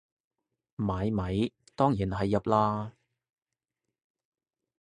[0.77, 2.93] 買米當然係入喇